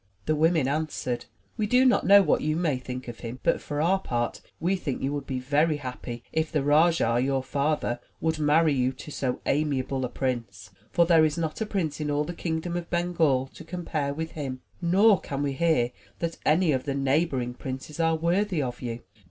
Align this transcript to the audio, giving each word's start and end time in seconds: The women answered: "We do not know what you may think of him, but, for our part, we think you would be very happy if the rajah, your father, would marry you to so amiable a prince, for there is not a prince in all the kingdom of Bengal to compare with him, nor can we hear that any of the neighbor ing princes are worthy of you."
The 0.25 0.35
women 0.35 0.67
answered: 0.67 1.25
"We 1.57 1.67
do 1.67 1.85
not 1.85 2.07
know 2.07 2.23
what 2.23 2.41
you 2.41 2.55
may 2.55 2.79
think 2.79 3.07
of 3.07 3.19
him, 3.19 3.39
but, 3.43 3.61
for 3.61 3.79
our 3.79 3.99
part, 3.99 4.41
we 4.59 4.75
think 4.75 4.99
you 5.03 5.13
would 5.13 5.27
be 5.27 5.37
very 5.39 5.77
happy 5.77 6.23
if 6.33 6.51
the 6.51 6.63
rajah, 6.63 7.19
your 7.23 7.43
father, 7.43 7.99
would 8.19 8.39
marry 8.39 8.73
you 8.73 8.93
to 8.93 9.11
so 9.11 9.41
amiable 9.45 10.03
a 10.03 10.09
prince, 10.09 10.71
for 10.89 11.05
there 11.05 11.23
is 11.23 11.37
not 11.37 11.61
a 11.61 11.67
prince 11.67 11.99
in 12.01 12.09
all 12.09 12.23
the 12.23 12.33
kingdom 12.33 12.75
of 12.75 12.89
Bengal 12.89 13.45
to 13.53 13.63
compare 13.63 14.11
with 14.11 14.31
him, 14.31 14.61
nor 14.81 15.19
can 15.21 15.43
we 15.43 15.53
hear 15.53 15.91
that 16.17 16.39
any 16.47 16.71
of 16.71 16.85
the 16.85 16.95
neighbor 16.95 17.39
ing 17.39 17.53
princes 17.53 17.99
are 17.99 18.15
worthy 18.15 18.59
of 18.59 18.81
you." 18.81 19.03